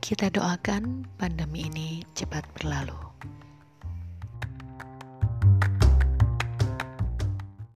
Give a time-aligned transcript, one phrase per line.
[0.00, 3.09] Kita doakan pandemi ini cepat berlalu.